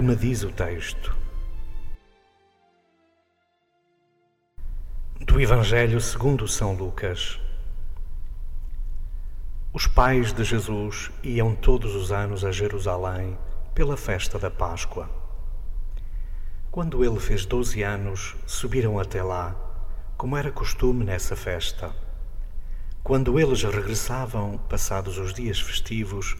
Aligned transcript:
Que 0.00 0.06
me 0.06 0.16
diz 0.16 0.42
o 0.44 0.50
texto? 0.50 1.14
Do 5.20 5.38
Evangelho 5.38 6.00
segundo 6.00 6.48
São 6.48 6.72
Lucas. 6.72 7.38
Os 9.74 9.86
pais 9.86 10.32
de 10.32 10.42
Jesus 10.42 11.10
iam 11.22 11.54
todos 11.54 11.94
os 11.94 12.10
anos 12.10 12.46
a 12.46 12.50
Jerusalém 12.50 13.36
pela 13.74 13.94
festa 13.94 14.38
da 14.38 14.50
Páscoa. 14.50 15.06
Quando 16.70 17.04
ele 17.04 17.20
fez 17.20 17.44
doze 17.44 17.82
anos, 17.82 18.36
subiram 18.46 18.98
até 18.98 19.22
lá, 19.22 19.54
como 20.16 20.34
era 20.34 20.50
costume 20.50 21.04
nessa 21.04 21.36
festa. 21.36 21.94
Quando 23.02 23.38
eles 23.38 23.62
regressavam, 23.64 24.56
passados 24.66 25.18
os 25.18 25.34
dias 25.34 25.60
festivos, 25.60 26.38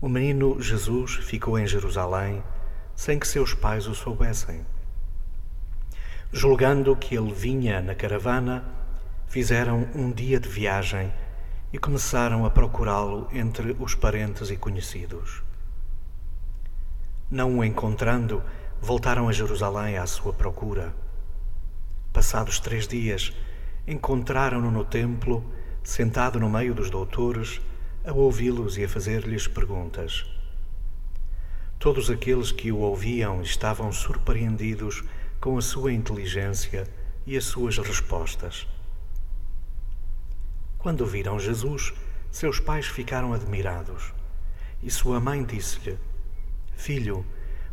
o 0.00 0.08
menino 0.08 0.58
Jesus 0.58 1.16
ficou 1.16 1.58
em 1.58 1.66
Jerusalém 1.66 2.42
sem 2.98 3.16
que 3.16 3.28
seus 3.28 3.54
pais 3.54 3.86
o 3.86 3.94
soubessem. 3.94 4.66
Julgando 6.32 6.96
que 6.96 7.16
ele 7.16 7.32
vinha 7.32 7.80
na 7.80 7.94
caravana, 7.94 8.64
fizeram 9.28 9.88
um 9.94 10.10
dia 10.10 10.40
de 10.40 10.48
viagem 10.48 11.12
e 11.72 11.78
começaram 11.78 12.44
a 12.44 12.50
procurá-lo 12.50 13.28
entre 13.32 13.76
os 13.78 13.94
parentes 13.94 14.50
e 14.50 14.56
conhecidos. 14.56 15.44
Não 17.30 17.60
o 17.60 17.64
encontrando, 17.64 18.42
voltaram 18.82 19.28
a 19.28 19.32
Jerusalém 19.32 19.96
à 19.96 20.04
sua 20.04 20.32
procura. 20.32 20.92
Passados 22.12 22.58
três 22.58 22.88
dias, 22.88 23.32
encontraram-no 23.86 24.72
no 24.72 24.84
templo, 24.84 25.44
sentado 25.84 26.40
no 26.40 26.50
meio 26.50 26.74
dos 26.74 26.90
doutores, 26.90 27.60
a 28.04 28.12
ouvi-los 28.12 28.76
e 28.76 28.82
a 28.82 28.88
fazer-lhes 28.88 29.46
perguntas. 29.46 30.37
Todos 31.78 32.10
aqueles 32.10 32.50
que 32.50 32.72
o 32.72 32.78
ouviam 32.78 33.40
estavam 33.40 33.92
surpreendidos 33.92 35.04
com 35.40 35.56
a 35.56 35.62
sua 35.62 35.92
inteligência 35.92 36.88
e 37.24 37.36
as 37.36 37.44
suas 37.44 37.78
respostas. 37.78 38.66
Quando 40.76 41.06
viram 41.06 41.38
Jesus, 41.38 41.94
seus 42.32 42.58
pais 42.58 42.86
ficaram 42.86 43.32
admirados. 43.32 44.12
E 44.82 44.90
sua 44.90 45.20
mãe 45.20 45.44
disse-lhe: 45.44 45.96
Filho, 46.76 47.24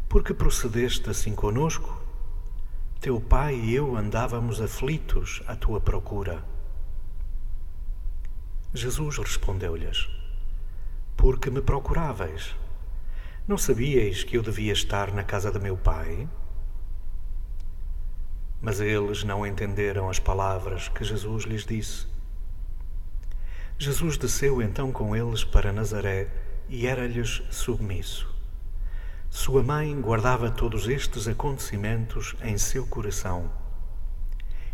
por 0.07 0.23
que 0.23 0.35
procedeste 0.35 1.09
assim 1.09 1.33
conosco? 1.33 1.99
Teu 3.01 3.19
pai 3.19 3.55
e 3.55 3.73
eu 3.73 3.97
andávamos 3.97 4.61
aflitos 4.61 5.41
à 5.47 5.55
tua 5.55 5.81
procura. 5.81 6.45
Jesus 8.71 9.17
respondeu-lhes: 9.17 10.07
Porque 11.17 11.49
me 11.49 11.61
procuráveis? 11.61 12.55
Não 13.47 13.59
sabíeis 13.59 14.23
que 14.23 14.35
eu 14.35 14.41
devia 14.41 14.73
estar 14.73 15.13
na 15.13 15.23
casa 15.23 15.51
de 15.51 15.59
meu 15.59 15.77
pai? 15.77 16.27
Mas 18.59 18.79
eles 18.79 19.23
não 19.23 19.45
entenderam 19.45 20.09
as 20.09 20.17
palavras 20.17 20.87
que 20.87 21.03
Jesus 21.03 21.43
lhes 21.43 21.63
disse. 21.63 22.07
Jesus 23.77 24.17
desceu 24.17 24.63
então 24.63 24.91
com 24.91 25.15
eles 25.15 25.43
para 25.43 25.71
Nazaré 25.71 26.27
e 26.67 26.87
era-lhes 26.87 27.43
submisso. 27.51 28.27
Sua 29.29 29.61
mãe 29.61 30.01
guardava 30.01 30.49
todos 30.49 30.87
estes 30.87 31.27
acontecimentos 31.27 32.35
em 32.41 32.57
seu 32.57 32.87
coração. 32.87 33.51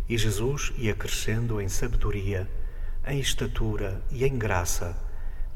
E 0.08 0.16
Jesus 0.16 0.72
ia 0.78 0.94
crescendo 0.94 1.60
em 1.60 1.68
sabedoria, 1.68 2.48
em 3.06 3.20
estatura 3.20 4.02
e 4.10 4.24
em 4.24 4.38
graça 4.38 4.96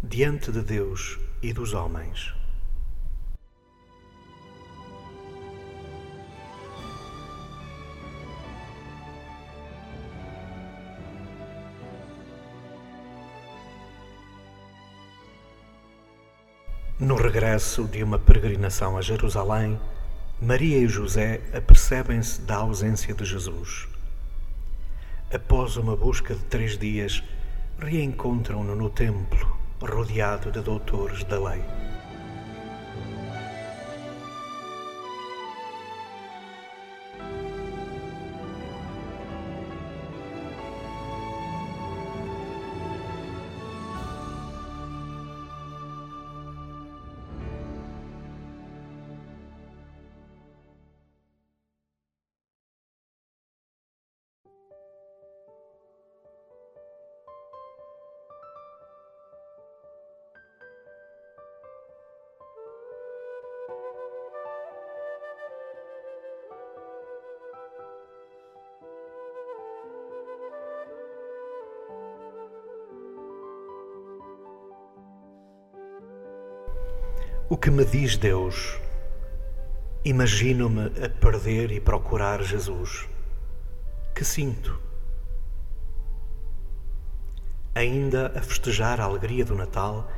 diante 0.03 0.53
de 0.53 0.61
Deus 0.61 1.19
e 1.41 1.55
dos 1.55 1.73
homens. 1.73 2.37
No 16.99 17.15
regresso 17.15 17.85
de 17.85 18.03
uma 18.03 18.19
peregrinação 18.19 18.97
a 18.97 19.03
Jerusalém, 19.03 19.79
Maria 20.41 20.79
e 20.79 20.89
José 20.89 21.43
apercebem-se 21.53 22.41
da 22.41 22.57
ausência 22.57 23.13
de 23.13 23.23
Jesus. 23.23 23.87
Após 25.31 25.77
uma 25.77 25.95
busca 25.95 26.35
de 26.35 26.43
três 26.45 26.79
dias, 26.79 27.23
reencontram-no 27.79 28.75
no 28.75 28.89
templo, 28.89 29.59
rodeado 29.79 30.51
de 30.51 30.63
doutores 30.63 31.23
da 31.25 31.39
lei. 31.39 31.63
O 77.49 77.57
que 77.57 77.71
me 77.71 77.85
diz 77.85 78.17
Deus? 78.17 78.77
Imagino-me 80.05 80.87
a 81.01 81.09
perder 81.09 81.71
e 81.71 81.79
procurar 81.79 82.43
Jesus. 82.43 83.09
Que 84.17 84.25
sinto? 84.25 84.81
Ainda 87.73 88.33
a 88.37 88.43
festejar 88.43 89.01
a 89.01 89.05
alegria 89.05 89.45
do 89.45 89.55
Natal, 89.55 90.11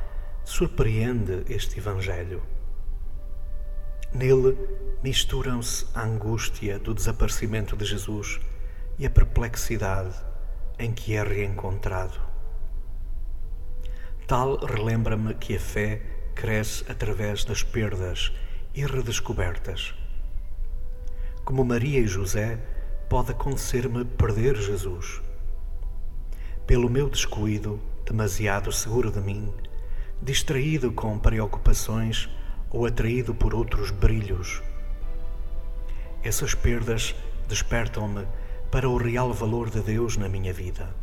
surpreende 0.43 1.43
este 1.47 1.77
Evangelho. 1.77 2.41
Nele 4.11 4.57
misturam-se 5.03 5.85
a 5.93 6.01
angústia 6.01 6.79
do 6.79 6.95
desaparecimento 6.95 7.77
de 7.77 7.85
Jesus 7.85 8.39
e 8.97 9.05
a 9.05 9.09
perplexidade 9.09 10.15
em 10.79 10.91
que 10.91 11.15
é 11.15 11.21
reencontrado. 11.21 12.19
Tal 14.25 14.57
relembra-me 14.65 15.35
que 15.35 15.55
a 15.55 15.59
fé 15.59 16.18
cresce 16.39 16.85
através 16.89 17.43
das 17.43 17.63
perdas 17.63 18.31
e 18.73 18.85
redescobertas. 18.85 19.93
Como 21.43 21.65
Maria 21.65 21.99
e 21.99 22.07
José, 22.07 22.57
pode 23.09 23.31
acontecer-me 23.31 24.05
perder 24.05 24.55
Jesus. 24.55 25.21
Pelo 26.65 26.89
meu 26.89 27.09
descuido, 27.09 27.77
demasiado 28.05 28.71
seguro 28.71 29.11
de 29.11 29.19
mim, 29.19 29.53
distraído 30.21 30.93
com 30.93 31.19
preocupações, 31.19 32.29
ou 32.69 32.85
atraído 32.85 33.35
por 33.35 33.53
outros 33.53 33.91
brilhos. 33.91 34.61
Essas 36.23 36.53
perdas 36.53 37.15
despertam-me 37.49 38.25
para 38.71 38.87
o 38.87 38.95
real 38.95 39.33
valor 39.33 39.69
de 39.69 39.81
Deus 39.81 40.15
na 40.15 40.29
minha 40.29 40.53
vida. 40.53 40.95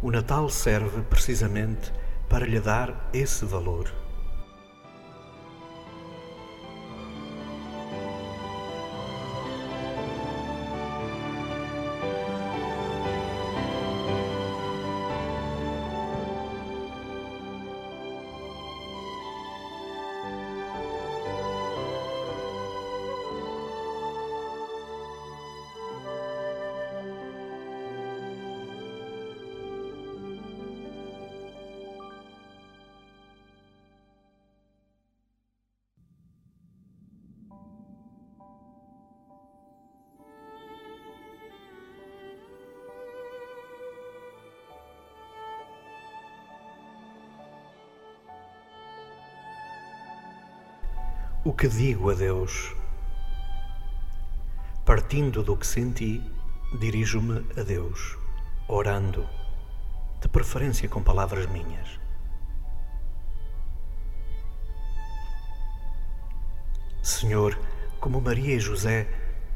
O 0.00 0.12
Natal 0.12 0.48
serve 0.48 1.02
precisamente 1.02 1.92
para 2.30 2.46
lhe 2.46 2.60
dar 2.60 3.10
esse 3.12 3.44
valor. 3.44 3.92
O 51.42 51.54
que 51.54 51.68
digo 51.68 52.10
a 52.10 52.14
Deus? 52.14 52.76
Partindo 54.84 55.42
do 55.42 55.56
que 55.56 55.66
senti, 55.66 56.22
dirijo-me 56.78 57.46
a 57.58 57.62
Deus, 57.62 58.18
orando, 58.68 59.26
de 60.20 60.28
preferência 60.28 60.86
com 60.86 61.02
palavras 61.02 61.46
minhas. 61.46 61.98
Senhor, 67.02 67.58
como 68.00 68.20
Maria 68.20 68.56
e 68.56 68.60
José, 68.60 69.08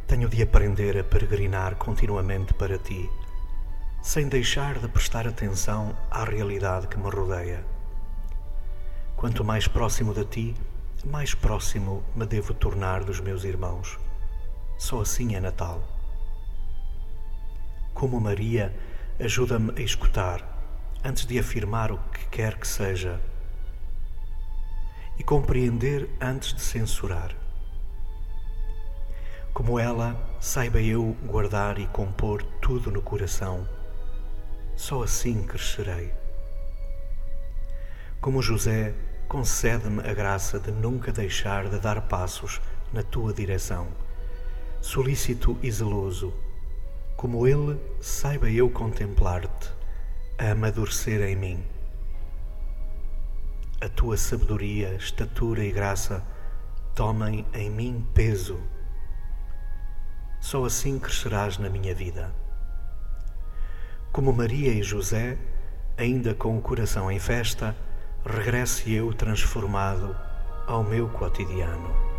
tenho 0.06 0.26
de 0.26 0.42
aprender 0.42 0.96
a 0.96 1.04
peregrinar 1.04 1.76
continuamente 1.76 2.54
para 2.54 2.78
ti, 2.78 3.10
sem 4.02 4.26
deixar 4.26 4.78
de 4.78 4.88
prestar 4.88 5.28
atenção 5.28 5.94
à 6.10 6.24
realidade 6.24 6.88
que 6.88 6.96
me 6.96 7.10
rodeia. 7.10 7.62
Quanto 9.16 9.44
mais 9.44 9.68
próximo 9.68 10.14
de 10.14 10.24
ti, 10.24 10.56
mais 11.04 11.34
próximo 11.34 12.02
me 12.14 12.26
devo 12.26 12.54
tornar 12.54 13.04
dos 13.04 13.20
meus 13.20 13.44
irmãos. 13.44 13.98
Só 14.78 15.00
assim 15.00 15.34
é 15.34 15.40
Natal. 15.40 15.82
Como 17.92 18.20
Maria, 18.20 18.74
ajuda-me 19.20 19.72
a 19.78 19.82
escutar 19.82 20.42
antes 21.04 21.26
de 21.26 21.38
afirmar 21.38 21.92
o 21.92 21.98
que 22.10 22.26
quer 22.28 22.58
que 22.58 22.66
seja 22.66 23.20
e 25.18 25.22
compreender 25.22 26.10
antes 26.20 26.54
de 26.54 26.60
censurar. 26.60 27.36
Como 29.52 29.78
ela, 29.78 30.20
saiba 30.40 30.80
eu 30.80 31.16
guardar 31.24 31.78
e 31.78 31.86
compor 31.86 32.42
tudo 32.60 32.90
no 32.90 33.00
coração. 33.00 33.68
Só 34.74 35.04
assim 35.04 35.44
crescerei. 35.44 36.12
Como 38.20 38.42
José, 38.42 38.94
concede-me 39.28 40.00
a 40.00 40.14
graça 40.14 40.58
de 40.58 40.70
nunca 40.70 41.12
deixar 41.12 41.68
de 41.68 41.78
dar 41.78 42.00
passos 42.02 42.60
na 42.92 43.02
tua 43.02 43.32
direção. 43.32 43.88
Solícito 44.80 45.58
e 45.62 45.70
zeloso, 45.70 46.32
como 47.16 47.46
ele, 47.46 47.80
saiba 48.00 48.50
eu 48.50 48.68
contemplar-te, 48.68 49.70
a 50.38 50.50
amadurecer 50.50 51.22
em 51.22 51.36
mim. 51.36 51.64
A 53.80 53.88
tua 53.88 54.16
sabedoria, 54.16 54.94
estatura 54.94 55.64
e 55.64 55.72
graça 55.72 56.22
tomem 56.94 57.46
em 57.54 57.70
mim 57.70 58.06
peso. 58.14 58.60
Só 60.40 60.64
assim 60.64 60.98
crescerás 60.98 61.58
na 61.58 61.68
minha 61.68 61.94
vida. 61.94 62.32
Como 64.12 64.32
Maria 64.32 64.72
e 64.72 64.82
José, 64.82 65.38
ainda 65.96 66.34
com 66.34 66.56
o 66.56 66.62
coração 66.62 67.10
em 67.10 67.18
festa, 67.18 67.74
regresse 68.24 68.92
eu 68.92 69.12
transformado 69.12 70.16
ao 70.66 70.82
meu 70.82 71.08
cotidiano. 71.08 72.13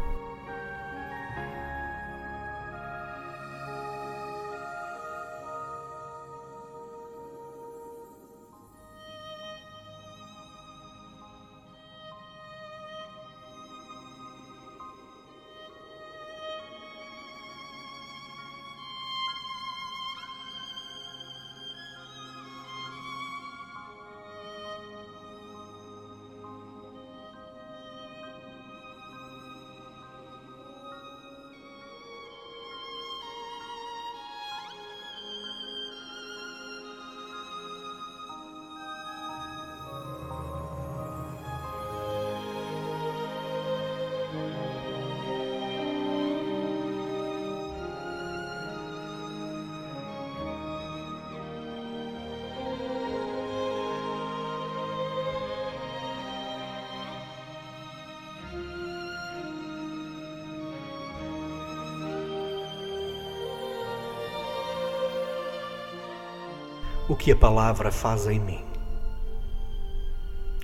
O 67.08 67.16
que 67.16 67.32
a 67.32 67.36
palavra 67.36 67.92
faz 67.92 68.26
em 68.26 68.40
mim. 68.40 68.66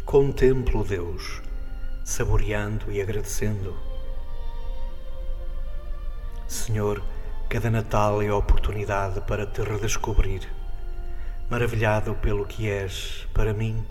Contemplo 0.03 0.83
Deus, 0.83 1.39
saboreando 2.03 2.91
e 2.91 2.99
agradecendo. 2.99 3.77
Senhor, 6.47 7.03
cada 7.47 7.69
Natal 7.69 8.23
é 8.23 8.29
a 8.29 8.35
oportunidade 8.35 9.21
para 9.21 9.45
te 9.45 9.61
redescobrir. 9.61 10.49
Maravilhado 11.47 12.15
pelo 12.15 12.47
que 12.47 12.67
és 12.67 13.27
para 13.35 13.53
mim, 13.53 13.85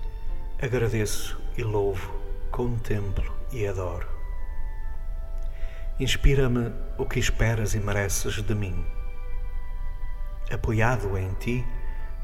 agradeço 0.61 1.41
e 1.57 1.63
louvo, 1.63 2.13
contemplo 2.51 3.33
e 3.53 3.65
adoro. 3.65 4.09
Inspira-me 6.01 6.73
o 6.99 7.07
que 7.07 7.21
esperas 7.21 7.75
e 7.75 7.79
mereces 7.79 8.43
de 8.43 8.55
mim. 8.57 8.85
Apoiado 10.51 11.17
em 11.17 11.33
ti, 11.35 11.65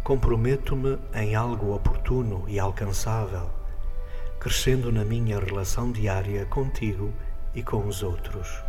comprometo-me 0.07 0.99
em 1.13 1.35
algo 1.35 1.75
oportuno 1.75 2.45
e 2.47 2.61
alcançável, 2.61 3.51
crescendo 4.39 4.93
na 4.93 5.05
minha 5.05 5.41
relação 5.41 5.91
diária 5.91 6.47
contigo 6.47 7.13
e 7.53 7.61
com 7.61 7.85
os 7.89 8.05
outros. 8.05 8.66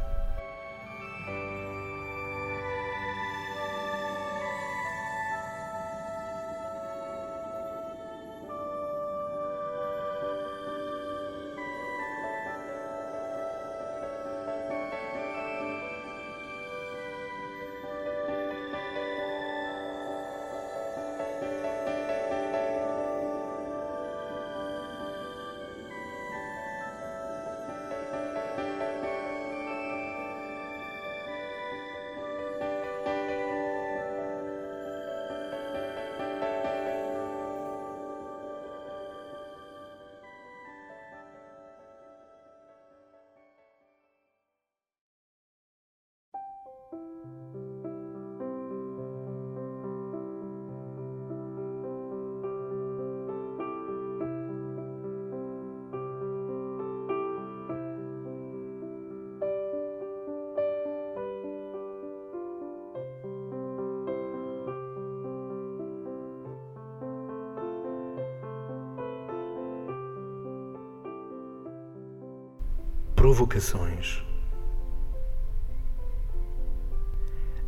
Provocações. 73.27 74.23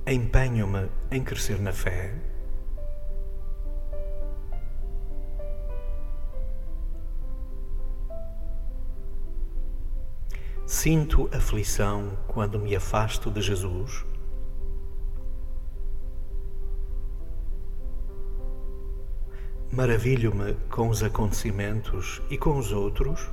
Empenho-me 0.08 0.90
em 1.12 1.22
crescer 1.22 1.60
na 1.60 1.74
fé. 1.74 2.16
Sinto 10.66 11.30
aflição 11.34 12.18
quando 12.26 12.58
me 12.58 12.74
afasto 12.74 13.30
de 13.30 13.42
Jesus. 13.42 14.06
Maravilho-me 19.74 20.54
com 20.70 20.88
os 20.88 21.04
acontecimentos 21.04 22.22
e 22.30 22.38
com 22.38 22.58
os 22.58 22.72
outros. 22.72 23.30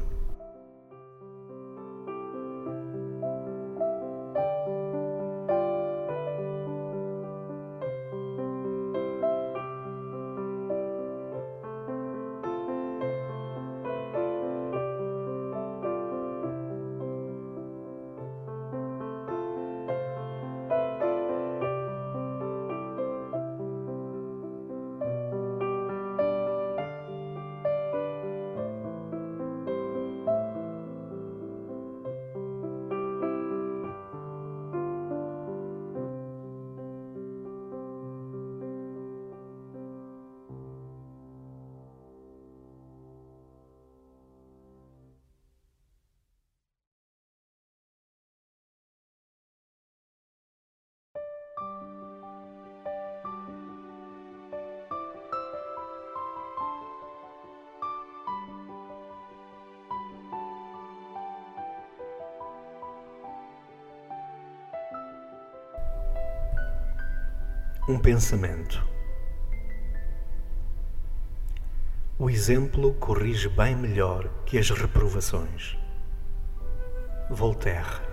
Um 67.88 68.00
pensamento. 68.00 68.84
O 72.18 72.28
exemplo 72.28 72.92
corrige 72.94 73.48
bem 73.48 73.76
melhor 73.76 74.28
que 74.44 74.58
as 74.58 74.70
reprovações. 74.70 75.78
Voltaire. 77.30 78.05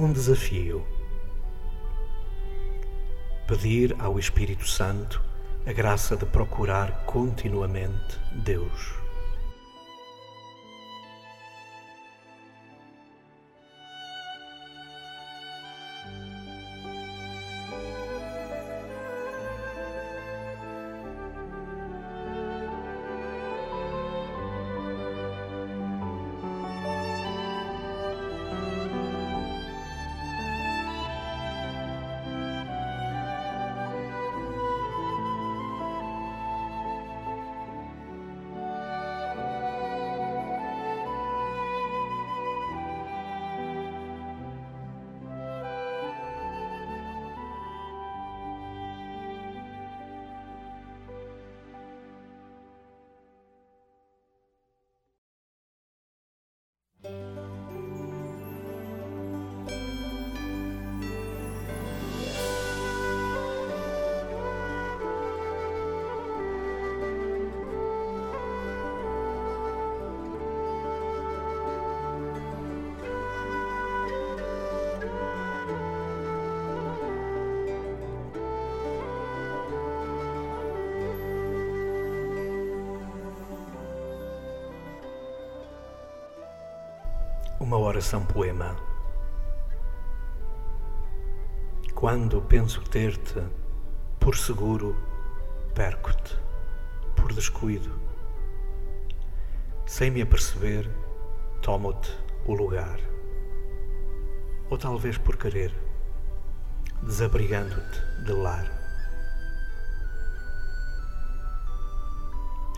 Um 0.00 0.12
desafio. 0.12 0.82
Pedir 3.46 3.94
ao 3.98 4.18
Espírito 4.18 4.66
Santo 4.66 5.22
a 5.66 5.72
graça 5.72 6.16
de 6.16 6.24
procurar 6.24 7.04
continuamente 7.04 8.18
Deus. 8.32 8.99
Uma 87.60 87.76
oração 87.76 88.24
poema. 88.24 88.74
Quando 91.94 92.40
penso 92.40 92.80
ter-te 92.80 93.38
por 94.18 94.34
seguro, 94.34 94.96
perco-te 95.74 96.38
por 97.14 97.34
descuido. 97.34 97.92
Sem 99.84 100.10
me 100.10 100.22
aperceber, 100.22 100.90
tomo-te 101.60 102.10
o 102.46 102.54
lugar. 102.54 102.98
Ou 104.70 104.78
talvez 104.78 105.18
por 105.18 105.36
querer, 105.36 105.74
desabrigando-te 107.02 108.24
de 108.24 108.32
lar. 108.32 108.66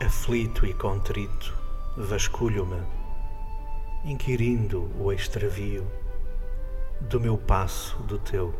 Aflito 0.04 0.66
e 0.66 0.74
contrito, 0.74 1.56
vasculho-me 1.96 3.01
inquirindo 4.04 4.90
o 4.98 5.12
extravio 5.12 5.86
do 7.02 7.20
meu 7.20 7.38
passo 7.38 8.02
do 8.02 8.18
teu, 8.18 8.54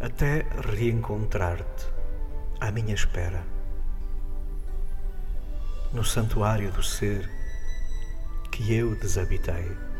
até 0.00 0.46
reencontrar-te 0.72 1.86
à 2.60 2.70
minha 2.70 2.94
espera, 2.94 3.44
no 5.92 6.04
santuário 6.04 6.70
do 6.72 6.82
ser 6.82 7.28
que 8.50 8.74
eu 8.74 8.94
desabitei. 8.96 9.93